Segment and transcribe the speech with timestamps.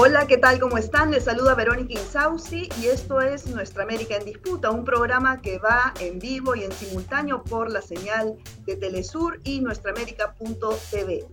[0.00, 0.60] Hola, ¿qué tal?
[0.60, 1.10] ¿Cómo están?
[1.10, 5.92] Les saluda Verónica Insausti y esto es Nuestra América en Disputa, un programa que va
[5.98, 11.26] en vivo y en simultáneo por la señal de Telesur y nuestraamérica.tv.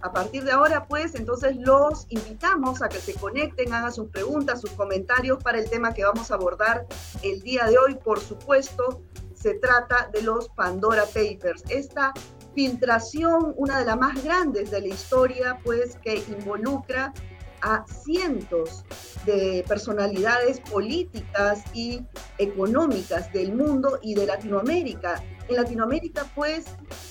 [0.00, 4.62] A partir de ahora, pues, entonces los invitamos a que se conecten, hagan sus preguntas,
[4.62, 6.88] sus comentarios para el tema que vamos a abordar
[7.22, 7.94] el día de hoy.
[8.02, 9.00] Por supuesto,
[9.32, 11.62] se trata de los Pandora Papers.
[11.68, 12.12] Esta
[12.52, 17.14] filtración, una de las más grandes de la historia, pues, que involucra
[17.62, 18.84] a cientos
[19.24, 22.02] de personalidades políticas y
[22.38, 25.22] económicas del mundo y de Latinoamérica.
[25.48, 26.66] En Latinoamérica, pues,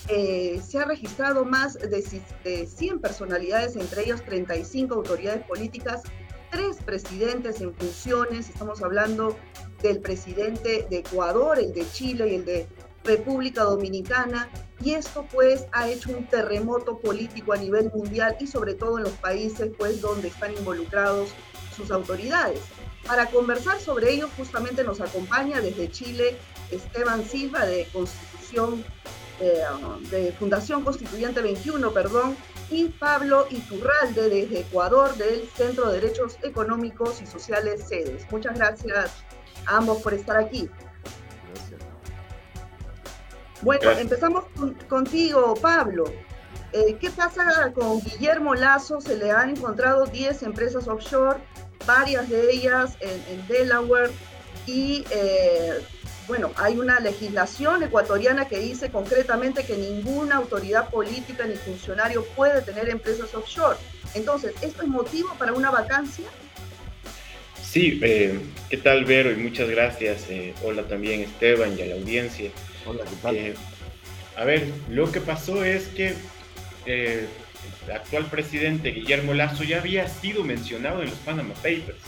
[0.07, 6.03] eh, se ha registrado más de 100 personalidades, entre ellos 35 autoridades políticas,
[6.51, 9.35] tres presidentes en funciones, estamos hablando
[9.81, 12.67] del presidente de Ecuador, el de Chile y el de
[13.07, 14.49] República Dominicana,
[14.83, 19.05] y esto pues ha hecho un terremoto político a nivel mundial y sobre todo en
[19.05, 21.29] los países pues donde están involucrados
[21.75, 22.61] sus autoridades.
[23.05, 26.37] Para conversar sobre ello justamente nos acompaña desde Chile
[26.71, 28.83] Esteban Silva de Constitución
[29.39, 29.61] eh,
[30.09, 32.35] de Fundación Constituyente 21, perdón,
[32.69, 38.25] y Pablo Iturralde desde Ecuador del Centro de Derechos Económicos y Sociales SEDES.
[38.31, 39.11] Muchas gracias
[39.65, 40.69] a ambos por estar aquí.
[43.61, 44.45] Bueno, empezamos
[44.87, 46.05] contigo, Pablo.
[46.73, 49.01] Eh, ¿Qué pasa con Guillermo Lazo?
[49.01, 51.39] Se le han encontrado 10 empresas offshore,
[51.85, 54.11] varias de ellas en, Delaware,
[54.65, 55.79] y eh,
[56.27, 62.61] bueno, hay una legislación ecuatoriana que dice concretamente que ninguna autoridad política ni funcionario puede
[62.61, 63.77] tener empresas offshore.
[64.13, 66.25] Entonces, ¿esto es motivo para una vacancia?
[67.63, 68.39] Sí, eh,
[68.69, 69.31] ¿qué tal, Vero?
[69.31, 70.25] Y muchas gracias.
[70.63, 72.51] hola también, Esteban, y a la audiencia.
[72.87, 73.35] Hola, ¿qué tal?
[73.35, 73.53] Eh,
[74.37, 76.13] a ver, lo que pasó es que
[76.85, 77.27] eh,
[77.85, 81.99] el actual presidente Guillermo Lazo ya había sido mencionado en los Panama Papers.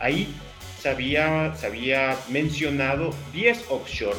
[0.00, 0.34] Ahí
[0.80, 4.16] se había, se había mencionado 10 offshore.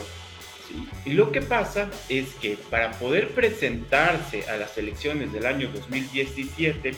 [1.06, 6.94] Y lo que pasa es que para poder presentarse a las elecciones del año 2017,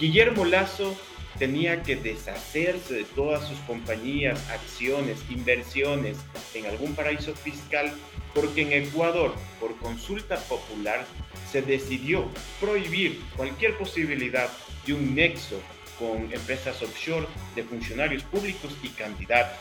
[0.00, 0.96] Guillermo Lazo
[1.38, 6.16] tenía que deshacerse de todas sus compañías, acciones, inversiones
[6.54, 7.92] en algún paraíso fiscal,
[8.34, 11.04] porque en Ecuador, por consulta popular,
[11.50, 12.28] se decidió
[12.60, 14.48] prohibir cualquier posibilidad
[14.86, 15.60] de un nexo
[15.98, 19.58] con empresas offshore de funcionarios públicos y candidatos.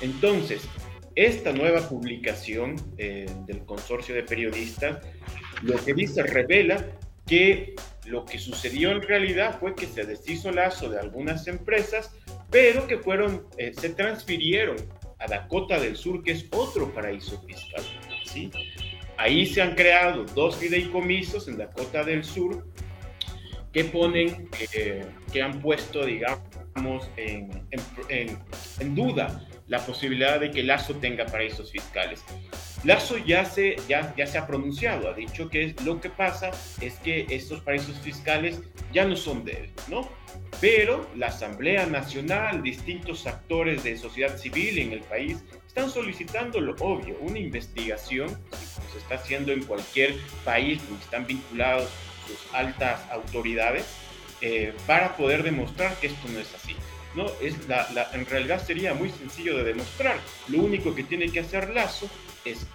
[0.00, 0.62] Entonces,
[1.14, 4.98] esta nueva publicación eh, del consorcio de periodistas
[5.62, 6.84] lo que dice revela
[7.26, 7.74] que
[8.08, 12.10] lo que sucedió en realidad fue que se deshizo lazo de algunas empresas,
[12.50, 14.76] pero que fueron, eh, se transfirieron
[15.18, 17.82] a Dakota del Sur, que es otro paraíso fiscal.
[18.24, 18.50] ¿sí?
[19.16, 22.64] Ahí se han creado dos fideicomisos en Dakota del Sur
[23.72, 31.26] que ponen, eh, que han puesto, digamos, en, duda la posibilidad de que Lazo tenga
[31.26, 32.24] paraísos fiscales.
[32.84, 36.50] Lazo ya se, ya, ya se ha pronunciado, ha dicho que lo que pasa
[36.80, 38.60] es que estos paraísos fiscales
[38.92, 40.08] ya no son de él, ¿no?
[40.60, 46.74] Pero la Asamblea Nacional, distintos actores de sociedad civil en el país están solicitando lo
[46.80, 51.88] obvio, una investigación, como se está haciendo en cualquier país donde están vinculados
[52.26, 53.86] sus altas autoridades,
[54.40, 56.76] eh, para poder demostrar que esto no es así.
[57.14, 57.26] ¿no?
[57.40, 60.18] Es la, la, en realidad sería muy sencillo de demostrar.
[60.48, 62.08] Lo único que tiene que hacer Lazo
[62.50, 62.66] es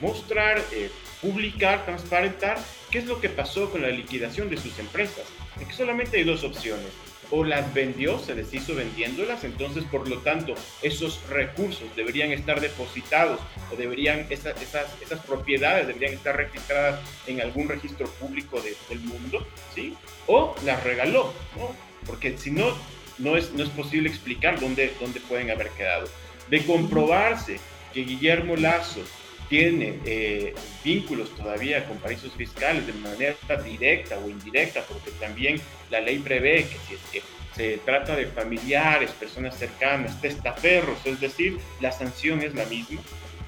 [0.00, 2.58] mostrar, eh, publicar, transparentar
[2.90, 5.24] qué es lo que pasó con la liquidación de sus empresas.
[5.54, 6.86] Porque solamente hay dos opciones.
[7.30, 13.40] O las vendió, se deshizo vendiéndolas, entonces por lo tanto esos recursos deberían estar depositados
[13.72, 19.44] o deberían, esas, esas, esas propiedades deberían estar registradas en algún registro público del mundo,
[19.74, 19.96] ¿sí?
[20.28, 21.74] O las regaló, ¿no?
[22.06, 22.72] Porque si no,
[23.18, 26.08] no es, no es posible explicar dónde, dónde pueden haber quedado.
[26.48, 27.58] De comprobarse
[27.96, 29.00] que Guillermo Lazo
[29.48, 33.34] tiene eh, vínculos todavía con paraísos fiscales de manera
[33.64, 37.22] directa o indirecta, porque también la ley prevé que si es que
[37.54, 43.00] se trata de familiares, personas cercanas, testaferros, es decir, la sanción es la misma,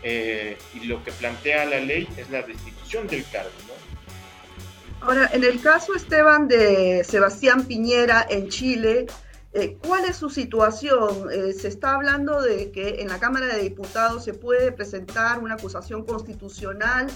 [0.03, 3.51] eh, y lo que plantea la ley es la destitución del cargo.
[3.67, 5.07] ¿no?
[5.07, 9.05] Ahora, en el caso, Esteban, de Sebastián Piñera en Chile,
[9.53, 11.31] eh, ¿Cuál es su situación?
[11.33, 15.55] Eh, se está hablando de que en la Cámara de Diputados se puede presentar una
[15.55, 17.07] acusación constitucional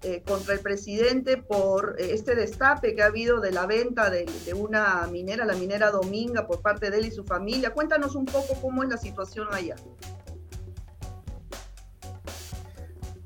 [0.00, 4.54] eh, contra el presidente por este destape que ha habido de la venta de, de,
[4.54, 7.74] una minera, la minera Dominga, por parte de él y su familia.
[7.74, 9.76] Cuéntanos un poco cómo es la situación allá.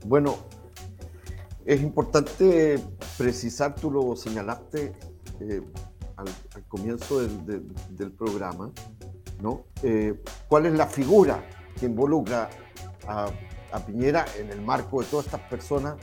[0.05, 0.37] Bueno,
[1.65, 2.81] es importante
[3.17, 4.93] precisar, tú lo señalaste,
[6.17, 6.27] al,
[6.69, 8.71] comienzo del, programa,
[9.41, 9.65] ¿no?
[9.83, 11.43] Eh, ¿Cuál es la figura
[11.79, 12.49] que involucra
[13.07, 13.31] a,
[13.87, 15.97] Piñera en el marco de todas estas personas,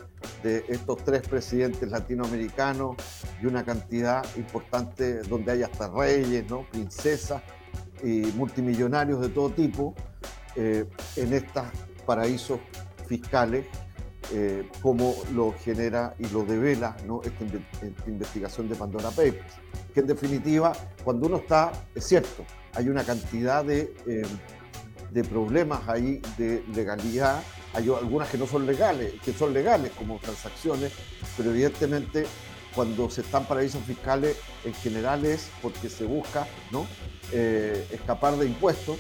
[0.44, 2.98] de estos tres presidentes latinoamericanos
[3.42, 6.70] y una cantidad importante donde hay hasta reyes, ¿no?
[6.70, 7.42] princesas
[8.04, 9.96] y multimillonarios de todo tipo
[10.56, 11.64] eh, en estos
[12.06, 12.60] paraísos
[13.08, 13.66] fiscales
[14.32, 17.22] eh, como lo genera y lo devela ¿no?
[17.24, 17.44] esta,
[18.08, 19.63] investigación de Pandora Papers.
[19.94, 20.74] Que en definitiva,
[21.04, 24.24] cuando uno está, es cierto, hay una cantidad de, eh,
[25.12, 27.42] de problemas ahí de legalidad,
[27.74, 30.92] hay algunas que no son legales, que son legales como transacciones,
[31.38, 32.26] pero evidentemente
[32.74, 36.88] cuando se están paraísos fiscales en general es porque se busca ¿no?
[37.32, 38.98] Eh, escapar de impuestos,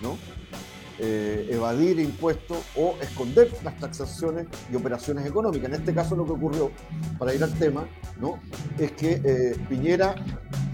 [0.00, 0.16] ¿no?
[0.98, 5.70] Eh, evadir impuestos o esconder las taxaciones y operaciones económicas.
[5.70, 6.70] En este caso lo que ocurrió,
[7.18, 7.88] para ir al tema,
[8.20, 8.38] ¿no?
[8.78, 10.14] es que eh, Piñera,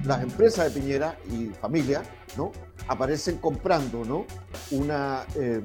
[0.04, 2.02] las empresas de Piñera y familia,
[2.36, 2.50] ¿no?
[2.88, 4.26] aparecen comprando ¿no?
[4.72, 5.62] una, eh,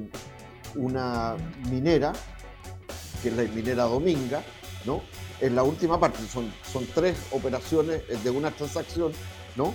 [0.76, 1.36] una
[1.70, 2.14] minera,
[3.24, 4.44] que es la minera Dominga,
[4.86, 5.02] ¿no?
[5.42, 9.14] en la última parte, son, son tres operaciones de una transacción,
[9.56, 9.74] ¿no?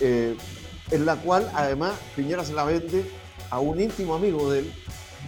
[0.00, 3.04] en la cual además Piñera se la vende
[3.50, 4.72] a un íntimo amigo de él,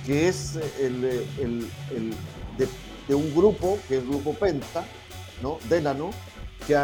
[0.06, 1.00] que es el,
[3.08, 4.84] de, un grupo, que es el grupo Penta,
[5.42, 5.58] ¿no?
[5.68, 6.10] Delano,
[6.66, 6.76] que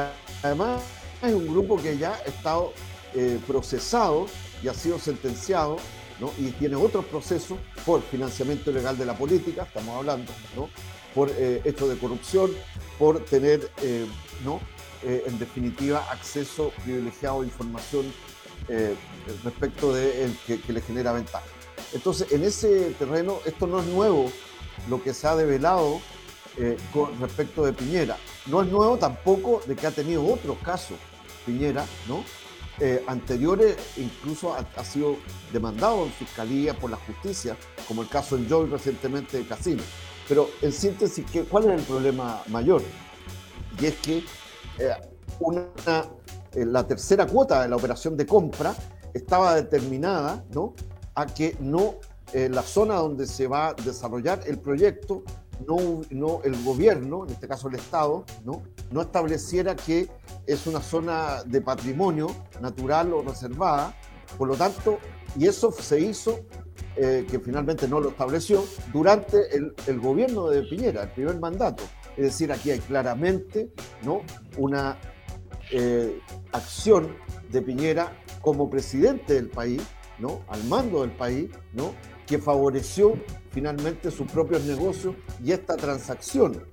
[0.43, 0.83] además
[1.23, 2.73] es un grupo que ya ha estado
[3.15, 4.27] eh, procesado
[4.63, 5.77] y ha sido sentenciado,
[6.21, 6.33] ¿no?
[6.39, 10.69] y tiene otros procesos por financiamiento ilegal de la política, estamos hablando, ¿no?
[11.15, 12.51] por eh, hechos de corrupción,
[12.99, 14.07] por tener, eh,
[14.45, 14.61] ¿no?
[15.03, 18.07] en definitiva, acceso privilegiado a información
[18.69, 18.97] eh,
[19.45, 21.45] respecto de el que, le genera ventaja.
[21.93, 24.31] Entonces, en ese terreno, esto no es nuevo
[24.89, 26.01] lo que se ha develado
[26.59, 28.17] eh, con respecto de Piñera.
[28.47, 30.97] No es nuevo tampoco de que ha tenido otros casos
[31.45, 32.25] Piñera, ¿no?
[32.81, 35.17] Eh, anteriores, incluso ha, sido
[35.53, 37.57] demandado en fiscalía por la justicia,
[37.89, 39.83] como el caso en Joy recientemente de Casino.
[40.29, 42.83] Pero en síntesis, ¿cuál es el problema mayor?
[43.81, 44.25] Y es que
[45.39, 46.05] una
[46.65, 48.75] la tercera cuota de la operación de compra
[49.13, 50.75] estaba determinada ¿no?
[51.15, 51.97] a que no
[52.33, 55.23] eh, la zona donde se va a desarrollar el proyecto,
[55.67, 58.63] no, no el gobierno, en este caso el Estado, ¿no?
[58.91, 60.09] no estableciera que
[60.47, 62.29] es una zona de patrimonio
[62.61, 63.95] natural o reservada.
[64.37, 64.99] Por lo tanto,
[65.39, 66.41] y eso se hizo,
[66.97, 71.85] eh, que finalmente no lo estableció, durante el, el, gobierno de Piñera, el primer mandato.
[72.17, 73.71] Es decir, aquí hay claramente
[74.03, 74.23] ¿no?
[74.57, 74.99] una
[75.71, 76.21] eh,
[76.53, 77.17] acción
[77.51, 79.83] de Piñera como presidente del país,
[80.19, 80.43] ¿no?
[80.49, 81.95] al mando del país, ¿no?
[82.27, 83.15] que favoreció
[83.51, 86.65] finalmente sus propios negocios y esta transacción.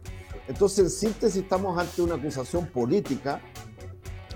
[0.47, 3.41] Entonces, en síntesis, estamos ante una acusación política,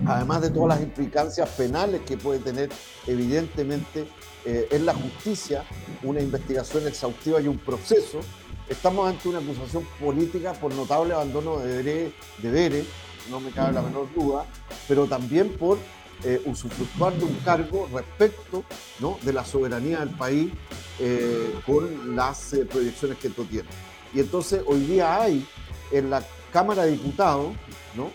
[0.06, 2.70] además de todas las implicancias penales que puede tener,
[3.06, 4.08] evidentemente,
[4.44, 5.64] eh, en la justicia,
[6.02, 8.20] una investigación exhaustiva y un proceso.
[8.68, 12.86] Estamos ante una acusación política por notable abandono de deberes,
[13.30, 14.44] no me cabe la menor duda,
[14.86, 15.78] pero también por
[16.24, 18.64] eh, usufructuar de un cargo respecto
[18.98, 19.18] ¿no?
[19.22, 20.52] de la soberanía del país
[20.98, 23.68] eh, con las eh, proyecciones que esto tiene.
[24.12, 25.46] Y entonces hoy día hay
[25.92, 27.54] en la Cámara de Diputados
[27.94, 28.10] ¿no?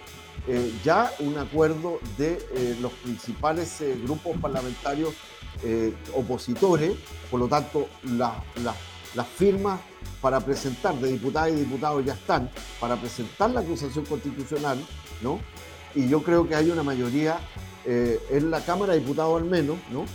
[0.84, 5.14] ya un acuerdo de los principales grupos parlamentarios
[6.14, 6.92] opositores,
[7.32, 9.80] por lo tanto las firmas
[10.22, 12.50] para presentar de diputadas y diputados ya están,
[12.82, 14.78] para presentar la acusación constitucional
[15.24, 15.40] ¿no?
[15.96, 17.40] Y yo creo que hay una mayoría
[17.86, 20.06] eh, en la Cámara de Diputados al menos, ¿no?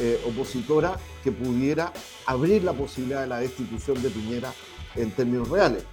[0.00, 1.92] Eh, opositora que pudiera
[2.26, 4.52] abrir la posibilidad de la destitución de Piñera
[4.96, 5.84] en términos reales.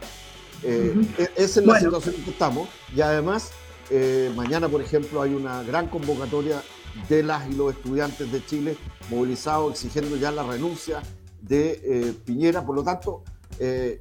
[0.63, 3.51] Eh, e-, esa es la situación en que estamos y además
[4.35, 6.61] mañana, por ejemplo, hay una gran convocatoria
[7.07, 8.77] de las y los estudiantes de Chile
[9.09, 11.01] movilizados exigiendo ya la renuncia
[11.41, 12.63] de Piñera.
[12.63, 13.23] Por lo tanto,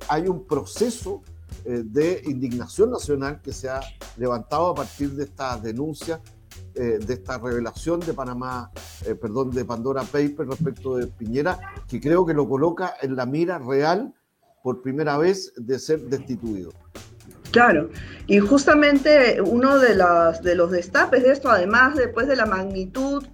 [0.09, 1.23] hay un proceso
[1.65, 3.81] eh, de indignación nacional que se ha
[4.17, 6.21] levantado a partir de esta denuncia,
[6.75, 8.71] eh, de esta revelación de Panamá,
[9.05, 13.27] eh, perdón, de Pandora Paper respecto de Piñera, que creo que lo coloca en la
[13.27, 14.15] mira real
[14.63, 16.73] por primera vez de ser destituido.
[17.51, 17.91] Claro,
[18.27, 23.25] y justamente uno de, las, de los destapes de esto, además después de la magnitud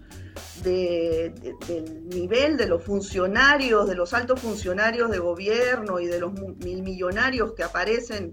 [0.64, 7.52] del nivel de los funcionarios, de los altos funcionarios de gobierno y de los millonarios
[7.52, 8.33] que aparecen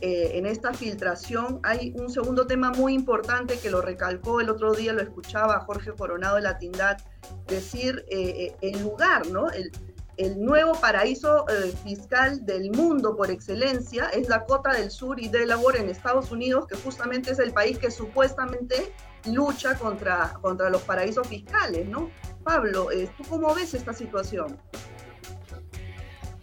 [0.00, 4.74] eh, en esta filtración, hay un segundo tema muy importante que lo recalcó el otro
[4.74, 6.98] día, lo escuchaba Jorge Coronado de la Tindad
[7.46, 9.50] decir eh, eh, el lugar, ¿no?
[9.50, 9.72] El,
[10.16, 15.80] el nuevo paraíso eh, fiscal del mundo por excelencia es Dakota del Sur y Delaware
[15.80, 18.92] en Estados Unidos, que justamente es el país que supuestamente
[19.26, 22.10] lucha contra, contra los paraísos fiscales, ¿no?
[22.44, 24.58] Pablo, eh, ¿tú cómo ves esta situación?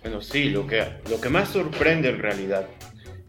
[0.01, 2.68] Bueno, sí, lo que, lo que más sorprende en realidad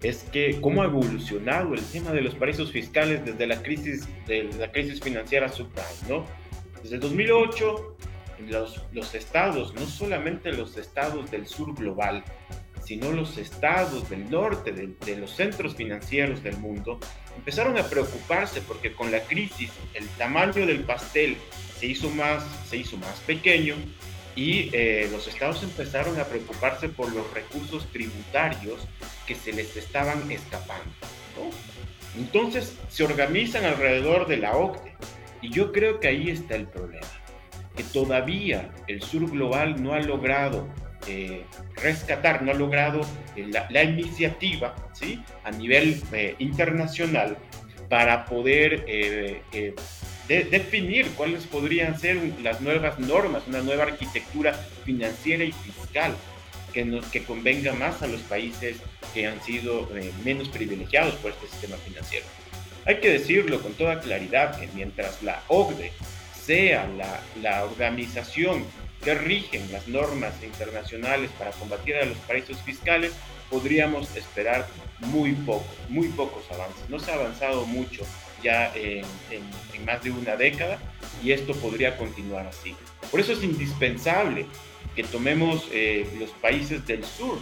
[0.02, 4.44] es que cómo ha evolucionado el tema de los paraísos fiscales desde la crisis, de
[4.58, 6.26] la crisis financiera subprime, ¿no?
[6.82, 7.96] Desde el 2008,
[8.40, 12.24] los, estados, no solamente los estados del sur global,
[12.84, 16.98] sino los estados del norte, de, de, los centros financieros del mundo,
[17.36, 21.36] empezaron a preocuparse porque con la crisis el tamaño del pastel
[21.78, 23.74] se hizo más, se hizo más pequeño
[24.36, 28.80] y eh, los estados empezaron a preocuparse por los recursos tributarios
[29.26, 30.92] que se les estaban escapando.
[32.16, 34.94] Entonces se organizan alrededor de la OCDE
[35.42, 37.06] y yo creo que ahí está el problema,
[37.76, 40.68] que todavía el sur global no ha logrado
[41.06, 41.44] eh,
[41.76, 43.00] rescatar, no ha logrado
[43.36, 45.22] eh, la, iniciativa ¿sí?
[45.44, 46.00] a nivel
[46.38, 47.36] internacional
[47.88, 48.84] para poder
[50.28, 54.54] de definir cuáles podrían ser las nuevas normas, una nueva arquitectura
[54.84, 56.14] financiera y fiscal
[56.72, 58.78] que, nos, que convenga más a los países
[59.12, 62.24] que han sido eh, menos privilegiados por este sistema financiero.
[62.86, 65.92] Hay que decirlo con toda claridad que mientras la OCDE
[66.44, 68.64] sea la, la organización
[69.02, 73.12] que rigen las normas internacionales para combatir a los paraísos fiscales,
[73.50, 74.66] podríamos esperar
[75.00, 76.88] muy poco, muy pocos avances.
[76.88, 78.04] No se ha avanzado mucho
[78.42, 79.04] ya en,
[79.84, 80.78] más de una década
[81.22, 82.74] y esto podría continuar así.
[83.10, 84.46] Por eso es indispensable
[84.96, 87.38] que tomemos eh, los países del sur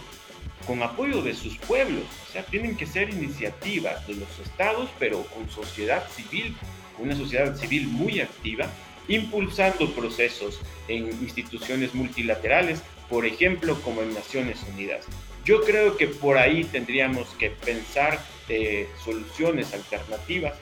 [0.67, 2.03] con apoyo de sus pueblos.
[2.29, 6.55] O sea, tienen que ser iniciativas de los estados, pero con sociedad civil,
[6.99, 8.67] una sociedad civil muy activa,
[9.07, 15.05] impulsando procesos en instituciones multilaterales, por ejemplo, como en Naciones Unidas.
[15.45, 18.19] Yo creo que por ahí tendríamos que pensar
[18.49, 20.53] eh, soluciones alternativas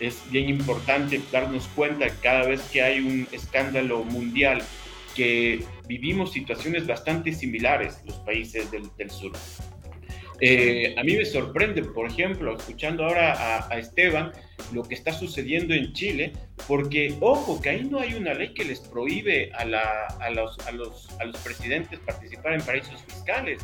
[0.00, 4.62] es bien importante darnos cuenta cada vez que hay un escándalo mundial
[5.14, 9.32] que vivimos situaciones bastante similares los países del, sur.
[10.40, 14.32] Eh, a mí me sorprende, por ejemplo, escuchando ahora a, Esteban,
[14.72, 16.32] lo que está sucediendo en Chile,
[16.66, 19.64] porque, ojo, que ahí no hay una ley que les prohíbe a,
[20.30, 21.08] los, los,
[21.44, 23.60] presidentes participar en paraísos fiscales,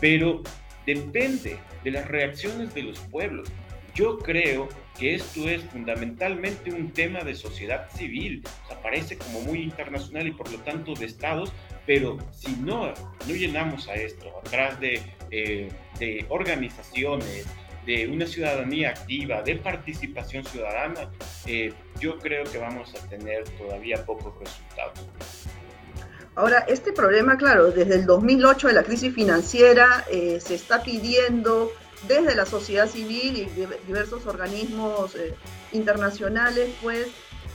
[0.00, 0.42] pero
[0.84, 3.48] depende de las reacciones de los pueblos.
[3.94, 4.68] Yo creo
[4.98, 10.32] que esto es fundamentalmente un tema de sociedad civil, o parece como muy internacional y
[10.32, 11.52] por lo tanto de estados,
[11.86, 17.46] pero si no, no llenamos a esto atrás de, eh, de organizaciones,
[17.86, 21.08] de una ciudadanía activa, de participación ciudadana,
[21.46, 25.06] eh, yo creo que vamos a tener todavía pocos resultados.
[26.34, 31.72] Ahora, este problema, claro, desde el 2008 de la crisis financiera eh, se está pidiendo
[32.06, 35.34] desde la sociedad civil y diversos organismos eh,
[35.72, 37.08] internacionales, pues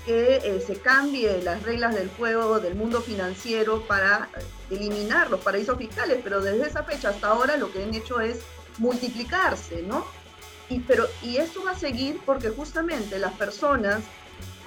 [0.05, 5.41] que eh, se cambie las reglas del juego del mundo financiero para eh, eliminar los
[5.41, 8.39] paraísos fiscales, pero desde esa fecha hasta ahora lo que han hecho es
[8.77, 10.05] multiplicarse, ¿no?
[10.69, 14.03] Y, pero, y esto va a seguir porque justamente las personas,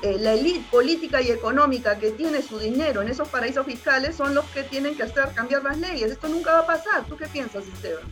[0.03, 4.45] la élite política y económica que tiene su dinero en esos paraísos fiscales son los
[4.51, 6.11] que tienen que hacer cambiar las leyes.
[6.11, 7.07] Esto nunca va a pasar.
[7.07, 8.05] ¿Tú qué piensas, Esteban?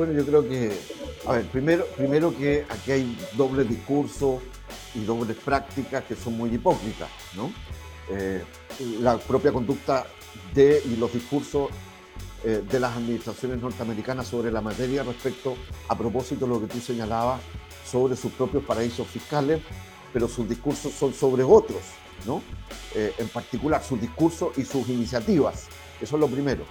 [0.00, 0.72] Bueno, yo creo que,
[1.26, 4.40] a ver, primero, primero que aquí hay doble discurso
[4.94, 7.52] y dobles prácticas que son muy hipócritas, ¿no?
[8.10, 8.42] Eh,
[9.02, 10.06] la propia conducta
[10.54, 11.68] de y los discursos
[12.44, 15.54] eh, de las administraciones norteamericanas sobre la materia respecto
[15.88, 17.42] a propósito de lo que tú señalabas
[17.84, 19.60] sobre sus propios paraísos fiscales,
[20.14, 21.82] pero sus discursos son sobre otros,
[22.26, 22.40] ¿no?
[22.94, 25.66] Eh, en particular, sus discursos y sus iniciativas.
[26.00, 26.64] Eso es lo primero.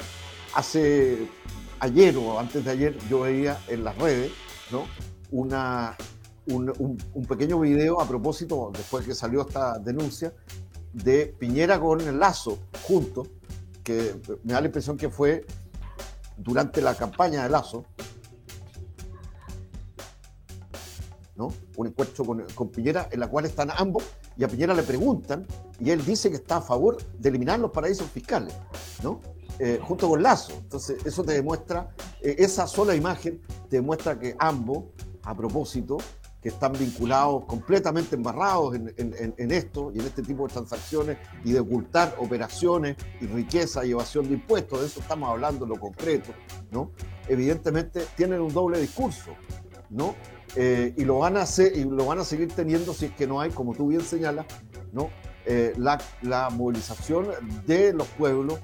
[0.56, 1.28] Hace
[1.80, 4.32] ayer o antes de ayer yo veía en las redes
[4.72, 4.86] ¿no?
[5.32, 10.34] Un, pequeño video a propósito, después que salió esta denuncia,
[10.94, 13.28] de Piñera con Lazo juntos,
[13.84, 15.46] que me da la impresión que fue
[16.38, 17.86] durante la campaña de Lazo,
[21.36, 21.54] ¿no?
[21.78, 24.04] un encuentro con, con, Piñera en la cual están ambos
[24.36, 25.46] y a Piñera le preguntan
[25.80, 28.56] y él dice que está a favor de eliminar los paraísos fiscales.
[29.04, 29.20] ¿no?
[29.62, 30.54] Eh, junto con Lazo.
[30.54, 31.90] Entonces, eso te demuestra,
[32.22, 34.86] eh, esa sola imagen te demuestra que ambos,
[35.24, 35.98] a propósito,
[36.42, 41.60] que están vinculados, completamente embarrados en, esto y en este tipo de transacciones y de
[41.60, 46.32] ocultar operaciones y riqueza y evasión de impuestos, de eso estamos hablando en lo concreto,
[46.72, 46.92] ¿no?
[47.28, 49.32] Evidentemente tienen un doble discurso,
[49.90, 50.16] ¿no?
[50.56, 53.28] Eh, y, lo van a hacer, y lo van a seguir teniendo si es que
[53.28, 54.46] no hay, como tú bien señalas,
[54.94, 55.10] ¿no?
[55.78, 57.28] la, la movilización
[57.66, 58.60] de los pueblos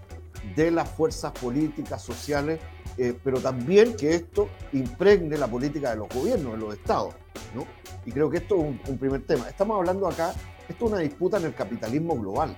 [0.56, 2.60] de las fuerzas políticas, sociales,
[2.98, 7.16] eh, pero también que esto impregne la política de los gobiernos, de los estados.
[7.54, 7.66] ¿no?
[8.06, 9.50] Y creo que esto es un, primer tema.
[9.50, 10.34] Estamos hablando acá,
[10.68, 12.58] esto es una disputa en el capitalismo global,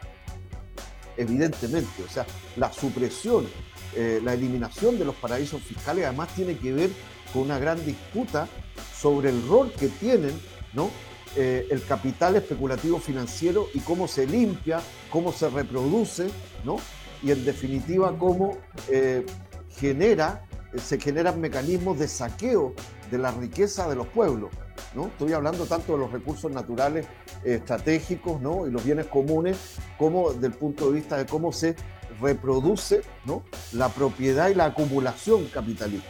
[1.16, 2.04] evidentemente.
[2.04, 2.26] O sea,
[2.56, 3.48] la supresión,
[3.96, 6.90] eh, la eliminación de los paraísos fiscales además tiene que ver
[7.32, 8.48] con una gran disputa
[8.96, 10.34] sobre el rol que tienen
[10.74, 10.90] ¿no?
[11.36, 16.30] Eh, el capital especulativo financiero y cómo se limpia, cómo se reproduce,
[16.64, 16.78] ¿no?
[17.24, 18.58] Y en definitiva cómo
[18.90, 19.26] eh,
[19.70, 20.46] genera,
[20.76, 22.74] se generan mecanismos de saqueo
[23.10, 24.52] de la riqueza de los pueblos.
[24.96, 25.08] ¿no?
[25.08, 27.06] Estoy hablando tanto de los recursos naturales
[27.44, 28.68] estratégicos ¿no?
[28.68, 29.58] y los bienes comunes,
[29.98, 31.76] como del punto de vista de cómo se
[32.22, 33.44] reproduce ¿no?
[33.74, 36.10] la propiedad y la acumulación capitalista,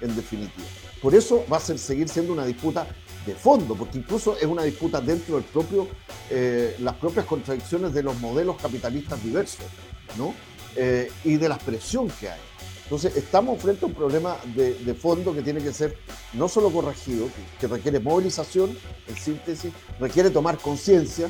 [0.00, 0.66] en definitiva.
[1.00, 2.86] Por eso va a ser, seguir siendo una disputa
[3.24, 5.42] de fondo, porque incluso es una disputa dentro
[6.30, 9.66] eh, las propias contradicciones de los modelos capitalistas diversos,
[10.76, 12.40] Eh, y de la presión que hay.
[12.84, 15.98] Entonces, estamos frente a un problema de, fondo que tiene que ser
[16.32, 21.28] no solo corregido, que, que requiere movilización, en síntesis, requiere tomar conciencia.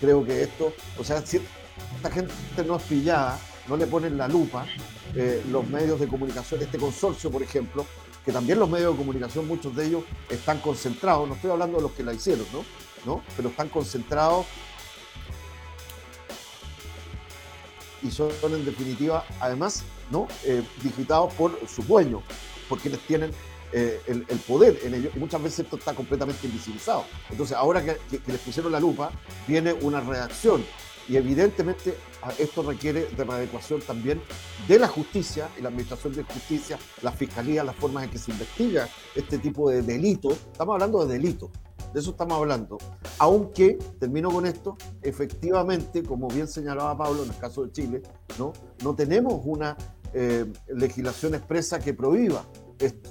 [0.00, 1.40] Creo que esto, o sea, si
[1.96, 2.32] esta gente
[2.66, 4.66] no es pillada, no le ponen la lupa,
[5.14, 7.86] eh, los medios de comunicación, este consorcio, por ejemplo,
[8.24, 11.84] que también los medios de comunicación, muchos de ellos están concentrados, no estoy hablando de
[11.84, 12.64] los que la hicieron, ¿no?
[13.06, 13.22] ¿No?
[13.36, 14.46] Pero están concentrados
[18.02, 20.28] y son en definitiva, además, ¿no?
[20.44, 22.22] Eh, digitados por sus dueños,
[22.68, 23.30] por quienes tienen
[23.72, 27.04] eh, el, poder en ellos, y muchas veces esto está completamente invisibilizado.
[27.30, 29.10] Entonces, ahora que, les pusieron la lupa,
[29.46, 30.64] viene una reacción
[31.06, 31.94] y evidentemente
[32.38, 34.20] esto requiere de la adecuación también
[34.66, 38.30] de la justicia y la administración de justicia, la fiscalía, las formas en que se
[38.30, 40.34] investiga este tipo de delitos.
[40.52, 41.50] Estamos hablando de delitos,
[41.92, 42.78] de eso estamos hablando.
[43.18, 48.02] Aunque, termino con esto, efectivamente, como bien señalaba Pablo en el caso de Chile,
[48.38, 48.52] no,
[48.82, 49.76] no tenemos una
[50.12, 52.44] eh, legislación expresa que prohíba
[52.78, 53.10] esto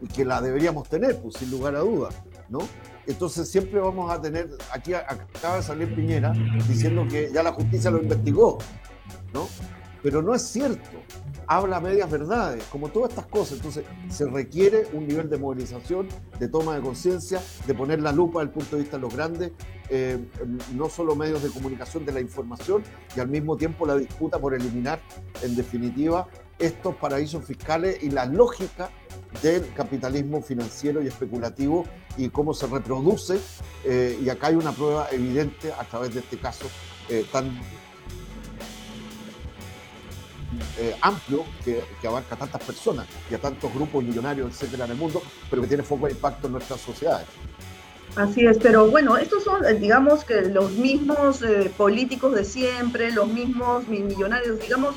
[0.00, 2.14] y que la deberíamos tener, pues sin lugar a dudas,
[2.48, 2.60] ¿no?
[3.06, 6.32] Entonces siempre vamos a tener, aquí acaba de salir Piñera
[6.68, 8.58] diciendo que ya la justicia lo investigó,
[9.32, 9.48] ¿no?
[10.02, 10.90] Pero no es cierto,
[11.48, 13.56] habla medias verdades, como todas estas cosas.
[13.56, 16.06] Entonces se requiere un nivel de movilización,
[16.38, 19.14] de toma de conciencia, de poner la lupa desde el punto de vista de los
[19.14, 19.52] grandes,
[19.88, 20.18] eh,
[20.74, 22.82] no solo medios de comunicación de la información
[23.16, 25.00] y al mismo tiempo la disputa por eliminar,
[25.42, 28.90] en definitiva, estos paraísos fiscales y la lógica
[29.42, 31.84] del capitalismo financiero y especulativo
[32.16, 33.38] y cómo se reproduce.
[33.84, 36.66] Eh, y acá hay una prueba evidente a través de este caso
[37.08, 37.58] eh, tan
[40.78, 44.92] eh, amplio que, que, abarca a tantas personas y a tantos grupos millonarios, etcétera, en
[44.92, 47.26] el mundo, pero que tiene foco de impacto en nuestras sociedades.
[48.16, 53.28] Así es, pero bueno, estos son, digamos que los mismos eh, políticos de siempre, los
[53.28, 54.96] mismos millonarios, digamos,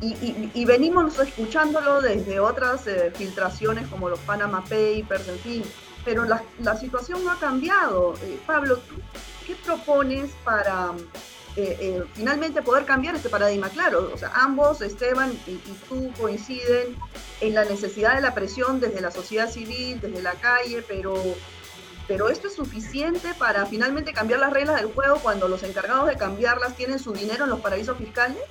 [0.00, 5.62] y, y, y, venimos escuchándolo desde otras eh, filtraciones como los Panama Papers, en fin,
[6.04, 8.14] pero la, la situación no ha cambiado.
[8.22, 8.80] Eh, Pablo,
[9.46, 10.92] ¿qué propones para
[11.56, 13.68] eh, eh, finalmente poder cambiar este paradigma?
[13.68, 15.56] Claro, o sea, ambos, Esteban y,
[15.88, 16.96] tú, coinciden
[17.40, 21.14] en la necesidad de la presión desde la sociedad civil, desde la calle, pero,
[22.08, 26.16] pero esto es suficiente para finalmente cambiar las reglas del juego cuando los encargados de
[26.16, 28.42] cambiarlas tienen su dinero en los paraísos fiscales?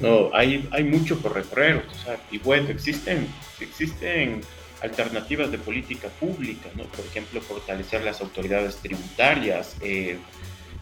[0.00, 3.28] No, hay, hay mucho por recorrer, o sea, y bueno, existen,
[3.60, 4.40] existen
[4.82, 6.84] alternativas de política pública, ¿no?
[6.84, 10.18] Por ejemplo, fortalecer las autoridades tributarias, eh,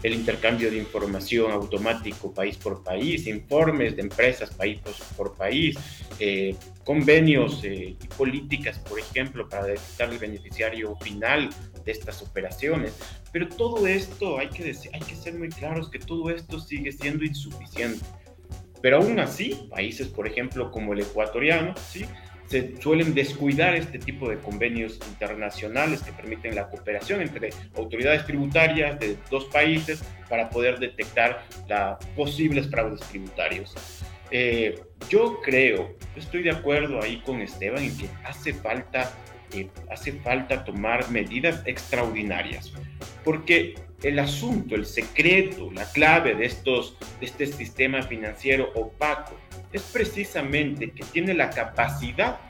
[0.02, 4.80] el intercambio de información automático país por país, informes de empresas país
[5.16, 5.76] por país,
[6.20, 11.50] eh, convenios eh, y políticas, por ejemplo, para detectar el beneficiario final
[11.84, 12.94] de estas operaciones.
[13.32, 16.92] Pero todo esto, hay que, decir, hay que ser muy claros que todo esto sigue
[16.92, 18.04] siendo insuficiente.
[18.80, 22.04] Pero aún así, países, por ejemplo, como el ecuatoriano, ¿sí?
[22.48, 28.98] Se suelen descuidar este tipo de convenios internacionales que permiten la cooperación entre autoridades tributarias
[28.98, 33.74] de dos países para poder detectar la, posibles fraudes tributarios.
[34.30, 39.12] Eh, yo creo, estoy de acuerdo ahí con Esteban en que hace falta,
[39.52, 42.72] eh, hace falta tomar medidas extraordinarias,
[43.24, 49.36] porque el asunto, el secreto, la clave de, estos, de este sistema financiero opaco
[49.72, 52.40] es precisamente que tiene la capacidad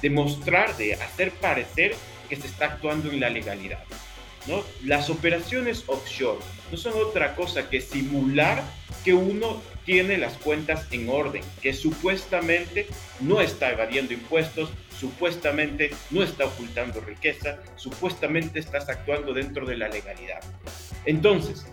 [0.00, 1.94] de mostrar, de hacer parecer
[2.28, 3.82] que se está actuando en la legalidad.
[4.48, 4.64] ¿No?
[4.84, 8.62] Las operaciones offshore no son otra cosa que simular
[9.04, 12.86] que uno tiene las cuentas en orden, que supuestamente
[13.20, 19.88] no está evadiendo impuestos, supuestamente no está ocultando riqueza, supuestamente estás actuando dentro de la
[19.88, 20.40] legalidad.
[21.04, 21.66] Entonces,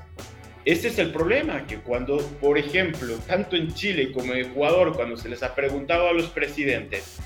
[0.64, 5.18] ese es el problema, que cuando, por ejemplo, tanto en Chile como en Ecuador, cuando
[5.18, 7.20] se les ha preguntado a los presidentes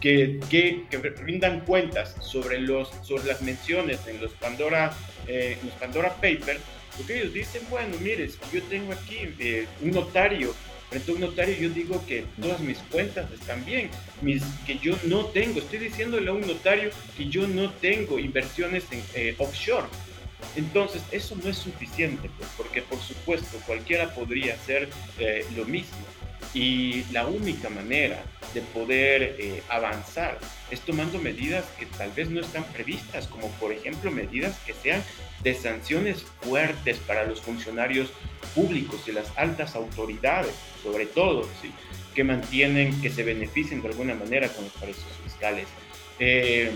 [0.00, 4.92] que, que, que rindan cuentas sobre, los, sobre las menciones en los Pandora,
[5.26, 6.60] eh, los Pandora Papers,
[6.96, 10.54] porque ellos dicen, bueno, mire, yo tengo aquí eh, un notario,
[10.90, 13.90] frente a un notario yo digo que todas mis cuentas están bien,
[14.22, 18.84] mis, que yo no tengo, estoy diciéndole a un notario que yo no tengo inversiones
[18.90, 19.86] en eh, offshore.
[20.54, 24.88] Entonces, eso no es suficiente, pues, porque por supuesto cualquiera podría hacer
[25.56, 25.98] lo mismo.
[26.54, 28.22] Y la única manera
[28.54, 30.38] de poder eh, avanzar
[30.70, 35.02] es tomando medidas que tal vez no están previstas, como por ejemplo medidas que sean
[35.42, 38.08] de sanciones fuertes para los funcionarios
[38.54, 41.70] públicos y las altas autoridades, sobre todo, ¿sí?
[42.14, 45.66] que mantienen, que se beneficien de alguna manera con los paraísos fiscales.
[46.18, 46.72] Eh,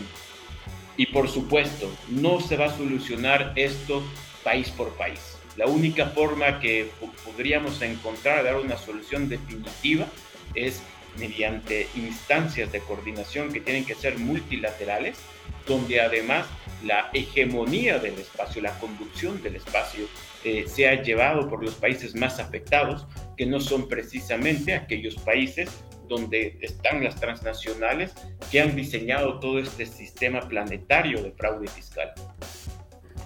[0.96, 4.02] y por supuesto, no se va a solucionar esto
[4.44, 6.90] país por país la única forma que
[7.24, 10.06] podríamos encontrar, dar una solución definitiva,
[10.54, 10.82] es
[11.18, 15.18] mediante instancias de coordinación que tienen que ser multilaterales,
[15.66, 16.46] donde además
[16.84, 20.06] la hegemonía del espacio, la conducción del espacio,
[20.44, 25.70] eh, sea llevado por los países más afectados, que no son precisamente aquellos países
[26.08, 28.12] donde están las transnacionales
[28.50, 32.12] que han diseñado todo este sistema planetario de fraude fiscal.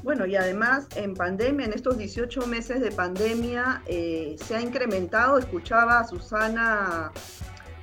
[0.07, 5.37] Bueno, y además en pandemia, en estos 18 meses de pandemia, eh, se ha incrementado,
[5.37, 7.11] escuchaba a Susana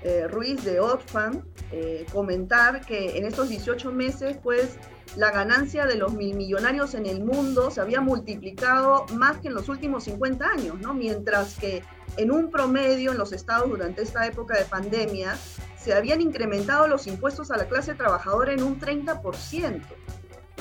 [0.04, 1.42] eh, Ruiz de Oxfam
[1.74, 4.78] eh, comentar que en estos 18 meses, pues,
[5.18, 9.68] la ganancia de los millonarios en el mundo se había multiplicado más que en los
[9.68, 10.94] últimos 50 años, ¿no?
[10.94, 11.84] Mientras que
[12.16, 15.36] en un promedio en los estados durante esta época de pandemia
[15.78, 19.82] se habían incrementado los impuestos a la clase trabajadora en un 30%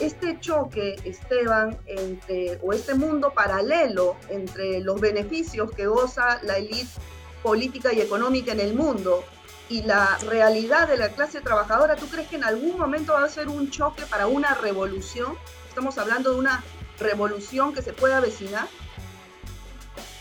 [0.03, 6.91] este choque, Esteban, entre, o este mundo paralelo entre los beneficios que goza la élite
[7.43, 9.25] política y económica en el mundo
[9.69, 13.29] y la realidad de la clase trabajadora, ¿tú crees que en algún momento va a
[13.29, 15.35] ser un choque para una revolución?
[15.69, 16.65] Estamos hablando de una
[16.99, 18.67] revolución que se puede avecinar.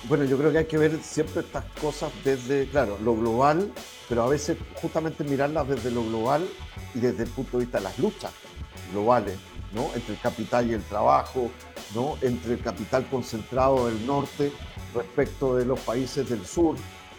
[0.04, 3.72] Bueno, yo creo que hay que ver siempre estas cosas desde, claro, lo global,
[4.08, 6.48] pero a veces justamente mirarlas desde lo global
[6.94, 8.32] y desde el punto de vista de las luchas
[8.91, 9.38] globales
[9.95, 11.49] entre el capital y el trabajo,
[11.95, 12.17] ¿no?
[12.21, 14.51] entre el capital concentrado del norte
[14.93, 16.75] respecto de los países del sur,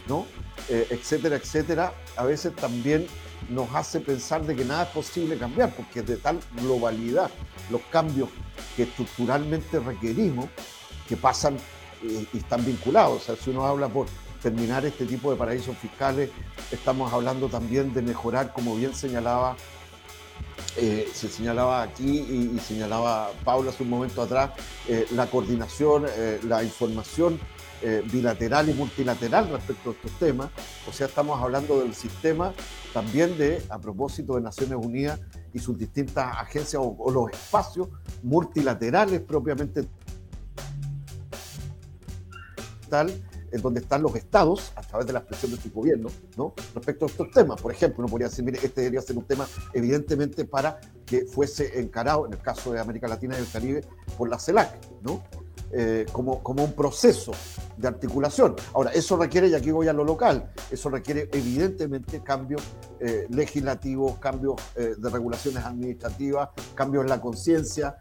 [0.06, 0.26] ¿no?
[0.68, 3.06] Eh, etcétera, etcétera, a veces también
[3.48, 7.30] nos hace pensar de que nada es posible cambiar, porque de tal globalidad
[7.70, 8.28] los cambios
[8.76, 10.46] que estructuralmente requerimos,
[11.08, 11.56] que pasan
[12.02, 13.22] eh, y están vinculados.
[13.22, 14.06] O sea, si uno habla por
[14.42, 16.30] terminar este tipo de paraísos fiscales,
[16.70, 19.56] estamos hablando también de mejorar, como bien señalaba
[20.76, 22.20] eh, se señalaba aquí
[22.54, 24.52] y, señalaba Paula hace un momento atrás,
[24.88, 27.38] eh, la coordinación, eh, la información
[28.12, 30.50] bilateral y multilateral respecto a estos temas.
[30.88, 32.54] O sea, estamos hablando del sistema
[32.94, 35.18] también de, a propósito de Naciones Unidas
[35.52, 37.88] y sus distintas agencias o los espacios
[38.22, 39.88] multilaterales propiamente
[42.88, 43.11] tal
[43.52, 46.54] en donde están los estados, a través de la expresión de su gobierno, ¿no?
[46.74, 47.60] respecto a estos temas.
[47.60, 51.78] Por ejemplo, uno podría decir, mire, este debería ser un tema evidentemente para que fuese
[51.78, 53.84] encarado, en el caso de América Latina y el Caribe,
[54.16, 55.22] por la CELAC, ¿no?
[55.74, 57.32] Eh, como, como un proceso
[57.78, 58.54] de articulación.
[58.74, 62.62] Ahora, eso requiere, y aquí voy a lo local, eso requiere evidentemente cambios
[63.00, 67.96] eh, legislativos, cambios eh, de regulaciones administrativas, cambios en la conciencia,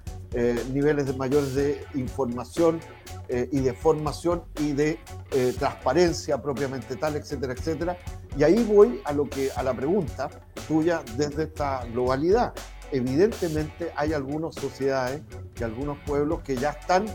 [0.71, 2.79] niveles de mayores de información
[3.51, 4.99] y de formación y de
[5.57, 7.97] transparencia propiamente tal, etcétera, etcétera.
[8.37, 10.29] Y ahí voy a lo que a la pregunta
[10.67, 12.53] tuya desde esta globalidad
[12.91, 15.21] evidentemente hay algunas sociedades
[15.59, 17.05] y algunos pueblos que ya están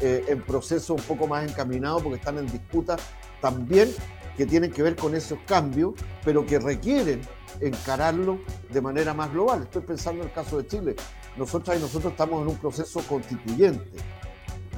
[0.00, 2.96] eh, en proceso un poco más encaminado porque están en disputa
[3.40, 3.90] también
[4.36, 5.92] que tienen que ver con esos cambios,
[6.24, 7.20] pero que requieren
[7.60, 8.38] encararlo
[8.70, 9.64] de manera más global.
[9.64, 10.96] Estoy pensando en el caso de Chile.
[11.36, 13.90] Nosotras y nosotros estamos en un proceso constituyente.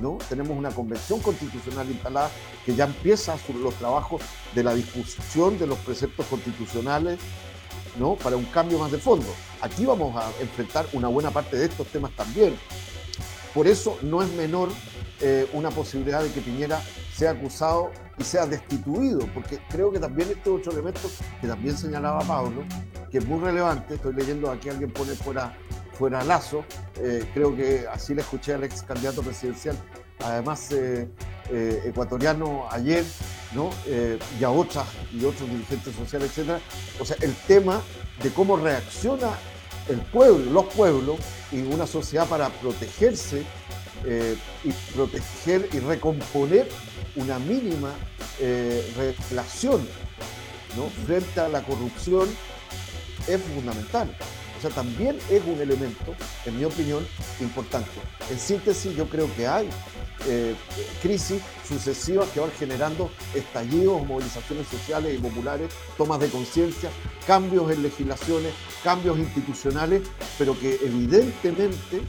[0.01, 0.19] ¿No?
[0.29, 2.31] Tenemos una convención constitucional instalada
[2.65, 4.23] que ya empieza los trabajos
[4.55, 7.19] de la discusión de los preceptos constitucionales
[7.99, 8.17] ¿no?
[8.17, 9.27] para un cambio más de fondo.
[9.61, 12.57] Aquí vamos a enfrentar una buena parte de estos temas también.
[13.55, 14.69] Por eso no es menor
[15.21, 16.83] eh, una posibilidad de que Piñera
[17.15, 21.09] sea acusado y sea destituido, porque creo que también este otro elemento
[21.41, 22.65] que también señalaba Pablo,
[23.11, 25.57] que es muy relevante, estoy leyendo aquí alguien pone fuera,
[25.97, 26.65] fuera Lazo,
[27.01, 29.77] eh, creo que así le escuché al ex candidato presidencial,
[30.21, 31.09] además eh,
[31.85, 33.05] ecuatoriano ayer,
[33.53, 33.71] ¿no?
[34.41, 36.61] y a otras y otros dirigentes sociales, etcétera.
[37.01, 37.81] O sea, el tema
[38.23, 39.31] de cómo reacciona
[39.89, 41.19] el pueblo, los pueblos
[41.53, 43.45] y una sociedad para protegerse
[44.07, 46.69] eh, y proteger y recomponer
[47.17, 47.93] una mínima
[48.41, 48.85] eh,
[49.31, 49.87] relación
[50.77, 50.89] ¿no?
[51.07, 52.29] frente a la corrupción
[53.27, 54.15] es fundamental.
[54.71, 57.07] También es un elemento, en mi opinión,
[57.41, 57.91] importante.
[58.31, 59.69] En síntesis, yo creo que hay
[60.27, 60.55] eh,
[61.03, 66.91] crisis sucesivas que van generando estallidos, movilizaciones sociales y populares, tomas de conciencia,
[67.27, 70.03] cambios en legislaciones, cambios institucionales,
[70.39, 72.01] pero que evidentemente,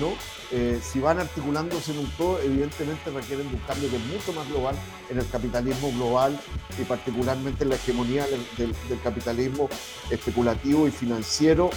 [0.00, 0.12] ¿no?
[0.56, 4.32] Eh, si van articulándose en un todo, evidentemente requieren de un cambio que es mucho
[4.34, 4.76] más global
[5.10, 6.38] en el capitalismo global
[6.78, 8.24] y particularmente en la hegemonía
[8.56, 9.68] del, capitalismo
[10.10, 11.70] especulativo y financiero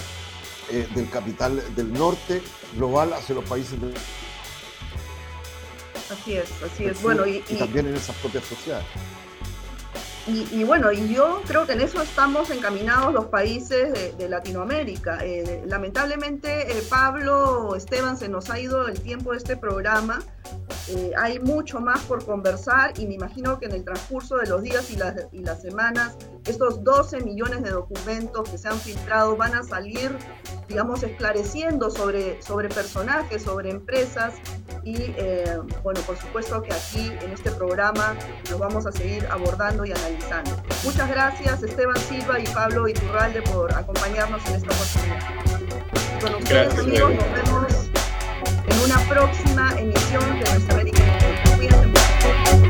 [0.70, 2.42] eh, del capital del norte
[2.74, 3.94] global hacia los países del
[6.10, 7.02] Así es, así es.
[7.02, 8.86] Bueno, y, también en esas propias sociedades.
[10.30, 15.20] Y, bueno, y yo creo que en eso estamos encaminados los países de, Latinoamérica.
[15.24, 20.18] Eh, lamentablemente, eh, Pablo Esteban, se nos ha ido el tiempo de este programa.
[20.88, 24.62] Eh, hay mucho más por conversar y me imagino que en el transcurso de los
[24.62, 26.16] días y las, y las semanas,
[26.48, 30.16] estos 12 millones de documentos que se han filtrado van a salir,
[30.66, 34.34] digamos, esclareciendo sobre, sobre personajes, sobre empresas
[34.82, 38.16] y, eh, bueno, por supuesto que aquí en este programa
[38.50, 40.56] los vamos a seguir abordando y analizando.
[40.84, 46.20] Muchas gracias Esteban Silva y Pablo Iturralde por acompañarnos en esta oportunidad.
[46.20, 47.90] Con ustedes amigos, nos vemos
[48.66, 51.02] en una próxima emisión de nuestra América.
[51.56, 52.67] Cuídense mucho.